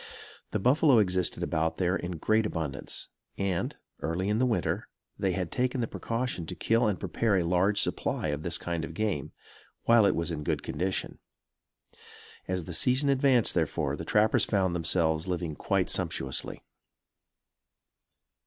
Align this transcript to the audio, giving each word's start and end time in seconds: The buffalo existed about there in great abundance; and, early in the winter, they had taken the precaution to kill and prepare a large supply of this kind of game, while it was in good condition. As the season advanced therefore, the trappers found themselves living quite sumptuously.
The 0.49 0.57
buffalo 0.57 0.97
existed 0.97 1.43
about 1.43 1.77
there 1.77 1.95
in 1.95 2.13
great 2.17 2.47
abundance; 2.47 3.07
and, 3.37 3.75
early 3.99 4.29
in 4.29 4.39
the 4.39 4.47
winter, 4.47 4.87
they 5.19 5.33
had 5.33 5.51
taken 5.51 5.79
the 5.79 5.85
precaution 5.87 6.47
to 6.47 6.55
kill 6.55 6.87
and 6.87 6.99
prepare 6.99 7.37
a 7.37 7.43
large 7.43 7.79
supply 7.79 8.29
of 8.29 8.41
this 8.41 8.57
kind 8.57 8.83
of 8.83 8.95
game, 8.95 9.31
while 9.83 10.07
it 10.07 10.15
was 10.15 10.31
in 10.31 10.43
good 10.43 10.63
condition. 10.63 11.19
As 12.47 12.63
the 12.63 12.73
season 12.73 13.09
advanced 13.09 13.53
therefore, 13.53 13.95
the 13.95 14.03
trappers 14.03 14.43
found 14.45 14.75
themselves 14.75 15.27
living 15.27 15.55
quite 15.55 15.87
sumptuously. 15.87 16.63